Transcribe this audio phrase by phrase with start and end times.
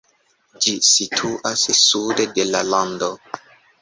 [0.65, 3.11] Ĝi situas sude de la lando.